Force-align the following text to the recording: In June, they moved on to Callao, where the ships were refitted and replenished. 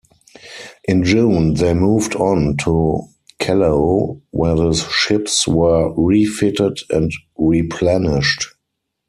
In 0.85 1.03
June, 1.03 1.53
they 1.53 1.75
moved 1.75 2.15
on 2.15 2.57
to 2.63 3.01
Callao, 3.39 4.19
where 4.31 4.55
the 4.55 4.73
ships 4.73 5.47
were 5.47 5.93
refitted 5.93 6.79
and 6.89 7.11
replenished. 7.37 8.47